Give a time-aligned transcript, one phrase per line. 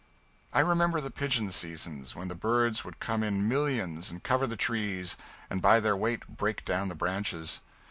[0.51, 4.57] I remember the pigeon seasons, when the birds would come in millions, and cover the
[4.57, 5.15] trees,
[5.47, 7.61] and by their weight break down the branches.